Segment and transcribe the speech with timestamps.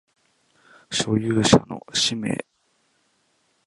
[0.89, 2.43] 所有者の氏名